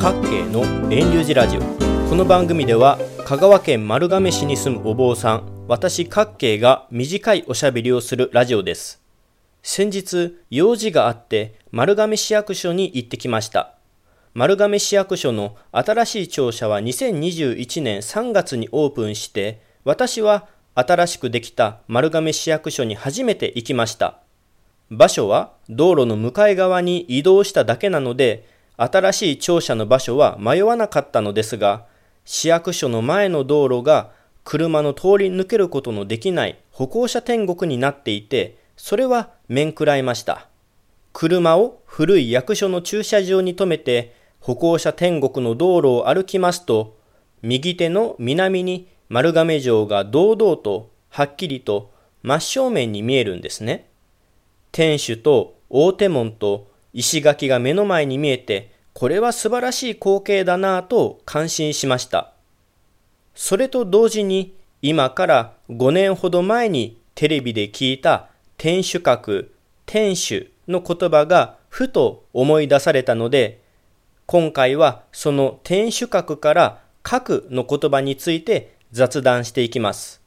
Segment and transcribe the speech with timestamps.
[0.00, 1.60] 各系の遠流寺ラジオ。
[2.08, 9.02] この番組では香川県丸亀市に住むお坊さん私各系が短いおしゃべりをするラジオです。
[9.62, 13.74] 先日用事があって丸亀市役所に行ってきました。
[14.32, 24.20] 丸亀市役所の新しい庁舎は2021年3月にオープンして私は新しくできた丸亀市役所に初めて行きました。
[24.90, 31.84] 場所は道路の向かい側に移動しただけなので新しい庁舎の場所は迷わなかったのですが
[32.24, 34.10] 市役所の前の道路が
[34.42, 40.48] 車の通り抜けることのできない歩行者天国になっていてそれは面食らいました。
[41.12, 46.96] 車を古い役所の駐車場に停めて歩行者天国の道路を歩きますと
[47.42, 51.92] 右手の南に丸亀城が堂々とはっきりと
[52.22, 53.90] 真正面に見えるんですね。
[54.72, 62.34] 天守と大手門と石垣が目の前に見えて、これは素晴らしい光景だなぁと感心しました。
[63.34, 68.28] それと同時に、今から5年ほど前にテレビで聞いた
[68.58, 69.48] 天守閣、
[69.86, 73.62] 天守の言葉がふと思い出されたので、
[74.26, 80.20] 今回はその天守閣から核の言葉について雑談していきます。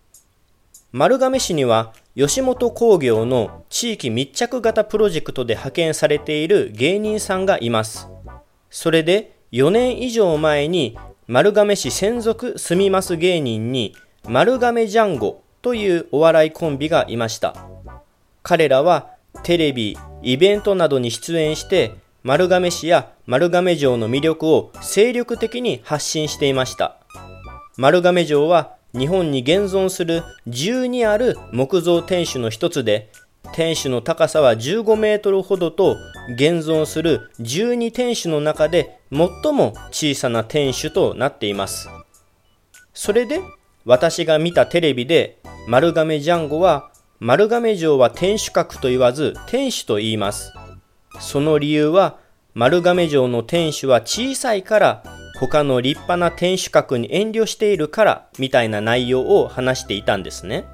[0.91, 8.12] 丸亀市には吉本興業の地域密着型プロジェクトで派遣されている芸人さんがいます。
[8.73, 13.95] それで4年以上前に丸亀市専属住みます芸人に
[14.27, 17.55] 丸亀ジャンゴというお笑いコンビがいました。
[18.41, 19.11] 彼らは
[19.43, 26.97] テレビ、イベントなどに出演して丸亀市や丸亀城の魅力を精力的に発信していました。
[27.77, 33.11] 丸亀城は日本に現存する12ある木造天守の一つで
[33.51, 35.97] 天守の高さは15メートルほどと
[36.35, 41.89] 現存する12天守の中で最も小さな天守となっています
[42.93, 43.41] それで
[43.85, 50.53] 私が見たテレビで丸亀ジャンゴは丸亀城は天守閣と言わず天守と言います
[51.19, 52.17] その理由は
[52.53, 55.03] 丸亀城の天守は小さいから
[55.39, 60.65] 他の立派な天守閣に遠慮しているからみたいな内容を話していたんですね。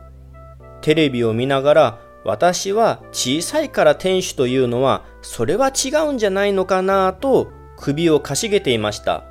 [0.81, 9.23] テレビを見ながら私は小さいから天守というのはそれは違うんじゃないのかなと首をかしげていました。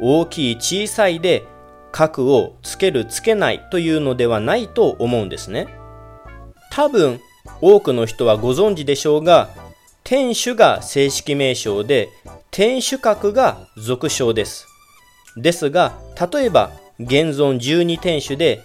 [0.00, 1.46] 大きい小さいで
[1.92, 5.68] 核をつけるつけないというのではないと思うんですね。
[6.70, 7.20] 多分
[7.60, 9.50] 多くの人はご存知でしょうが
[10.02, 12.08] 天守が正式名称で
[12.50, 14.66] 天守閣が俗称です。
[15.36, 15.94] ですが、
[16.32, 16.70] 例えば
[17.00, 18.62] 現存12天守で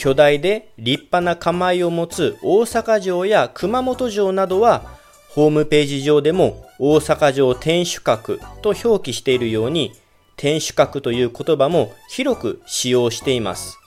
[0.00, 9.92] 巨大で立派な構えを持つ大阪城や熊本城などはホームページ上でも大阪城天守閣と表記しているように
[10.38, 13.78] 天守閣という言葉も広く使用しています。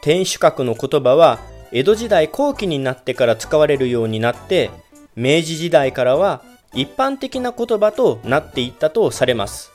[0.00, 1.40] 天守閣の言葉は
[1.72, 4.70] 江戸時代後期になってから使われるようになって
[5.16, 9.72] 明治時代からは一般的な言葉となっていったとされます。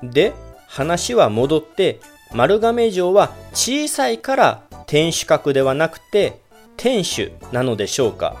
[0.00, 0.32] で、
[0.68, 1.98] 話は戻って
[2.32, 6.40] 丸亀城は小さいから天守閣ではなくて
[6.76, 8.36] 天守なのでしょうか？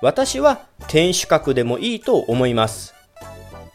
[0.00, 2.94] 私は天守閣でもいいと思います。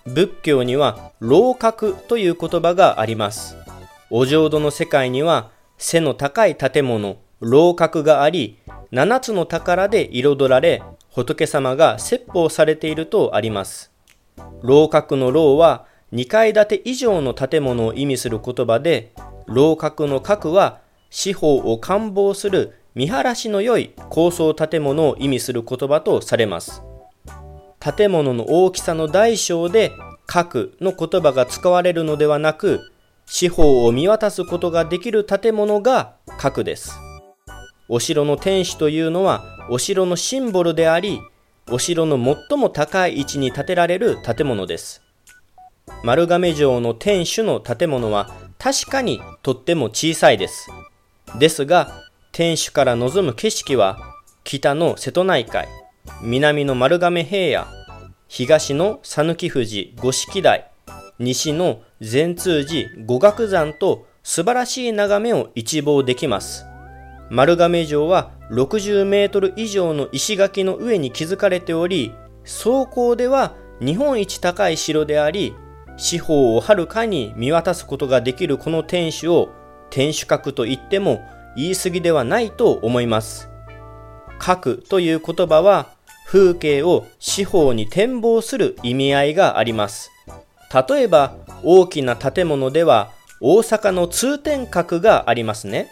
[0.05, 3.57] 仏教には楼閣という言葉があります。
[4.09, 8.59] お浄土の世界には背の高い建物、楼閣があり、
[8.91, 10.81] 七つの宝で彩られ、
[11.11, 13.91] 仏様が説法されているとあります。
[14.61, 19.13] 楼閣の楼は2階建て以上の建物を意味する言葉で、
[19.47, 26.81] 楼閣の閣は四方を観望する見晴らしの良い高層建物を意味する言葉とされます。
[27.79, 29.91] 建物の大きさの大小で
[30.27, 32.79] 閣の言葉が使われるのではなく、
[33.25, 36.97] 四方を見渡すことができる建物が閣です。
[37.87, 41.19] お城の天守というのはお城のシンボルであり、
[41.69, 42.17] お城の
[42.49, 45.04] 最も高い位置に建てられる建物です。
[46.05, 48.29] 丸亀城の天守の建物は
[48.59, 50.69] 確かにとっても小さいです。
[51.39, 51.89] ですが、
[52.31, 53.97] 天守から望む景色は
[54.43, 55.67] 北の瀬戸内海、
[56.21, 57.67] 南の丸亀平野、
[58.27, 60.69] 東の讃岐富士五色台、
[61.17, 66.67] 西の善通寺五岳山と素晴らしい眺めを一望できます。
[67.31, 72.13] 丸亀城は60メートル以上の石垣の上に築かれており、
[72.43, 75.55] 総高では日本一高い城であり、
[75.97, 79.49] 四方をはるかに見渡すことができるこの天守を
[79.89, 81.21] 天守閣と言っても
[81.55, 83.49] 言い過ぎではないと思います。
[84.39, 85.87] 閣という言葉は
[86.27, 90.11] 風景を四方に展望する意味合いがあります。
[90.89, 95.87] 例えば大きな建物では大阪の通天閣がありますね。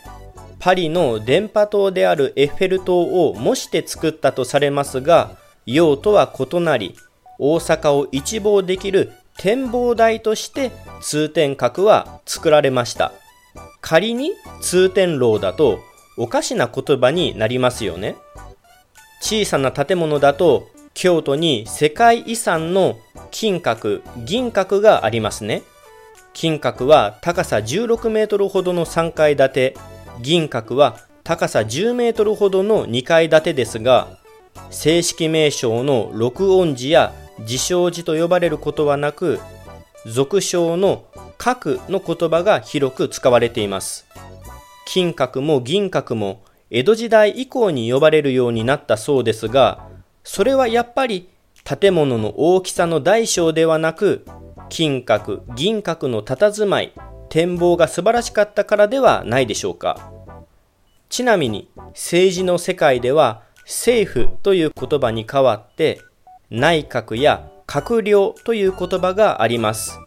[0.60, 5.36] パリの電波塔であるエッフェル塔を模して作ったとされますが、
[5.66, 6.96] 用途は異なり、
[7.38, 10.72] 大阪を一望できる展望台として
[11.02, 13.12] 通天閣は作られました。
[13.82, 14.32] 仮に
[14.62, 15.80] 通天楼だと
[16.18, 18.16] おかしな言葉になりますよね。
[19.22, 22.98] 小さな建物だと京都に世界遺産の
[23.32, 25.64] 金閣、銀閣がありますね。
[26.34, 29.78] 金閣は高さ16メートルほどの3階建て、
[30.22, 34.18] 銀閣は高さ10メートルほどの2階建てですが、
[34.70, 39.40] 正式名称の録音寺や自称寺と呼ばれることはなく、
[40.06, 41.06] 俗称の
[41.38, 44.06] 核の言葉が広く使われています。
[44.86, 49.88] 金閣も銀閣も江戸時代以降に呼ばれるようになったそうですが、
[50.24, 51.30] それはやっぱり
[51.64, 54.26] 建物の大きさの大小ではなく、
[54.70, 56.94] 金閣、銀閣の佇まい、
[57.30, 60.12] 展望が素晴らしかったからではないでしょうか。
[61.10, 66.02] ちなみに政治の世界では政府という言葉に代わって
[66.50, 70.00] 内閣や閣僚という言葉があります。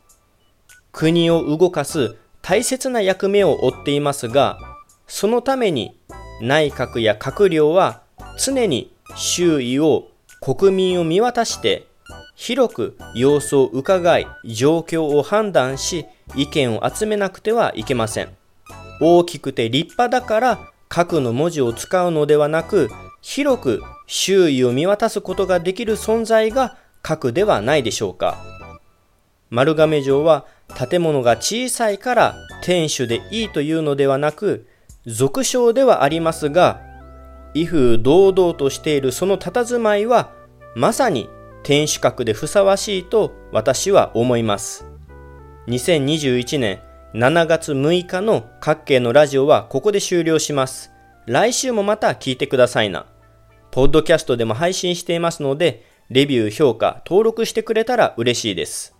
[0.93, 4.59] 国を動かす大切な役目を負っていますが、
[5.07, 5.99] そのために
[6.41, 8.03] 内閣や閣僚は
[8.39, 10.09] 常に周囲を
[10.41, 11.87] 国民を見渡して
[12.35, 18.29] 広く様子を伺い状況を判断し意見を集めなくてはいけません
[19.01, 22.91] 大きくて立派だから核の文字を使うのではなく
[23.29, 28.39] 広く周囲を見渡すことができる存在が核ではないでしょうか
[29.51, 30.47] 丸亀城は
[30.89, 34.69] 建物が小さいから天守でいいというのではなく
[35.07, 36.81] 俗称ではありますが
[37.53, 40.33] 威風堂々としているその佇まいは
[40.77, 41.29] まさに
[41.65, 44.87] 天守閣でふさわしいと私は思います。
[45.67, 46.81] 2021年
[47.13, 50.93] 7月6日の各系のラジオはここで終了します。
[51.27, 53.07] 来週もまた聞いてくださいな。
[53.77, 58.96] ポッドキャストでも配信していますので、レビュー、評価、登録してくれたら嬉しいです。